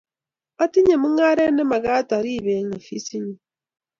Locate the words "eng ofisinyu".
2.55-3.35